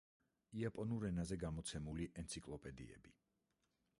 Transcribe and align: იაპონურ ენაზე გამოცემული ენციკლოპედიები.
იაპონურ 0.61 1.05
ენაზე 1.09 1.37
გამოცემული 1.43 2.09
ენციკლოპედიები. 2.23 3.13